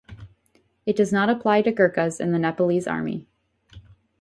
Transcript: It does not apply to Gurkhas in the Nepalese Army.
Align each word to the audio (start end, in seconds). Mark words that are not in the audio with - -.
It 0.87 0.95
does 0.95 1.13
not 1.13 1.29
apply 1.29 1.61
to 1.61 1.71
Gurkhas 1.71 2.19
in 2.19 2.31
the 2.31 2.39
Nepalese 2.39 2.87
Army. 2.87 3.27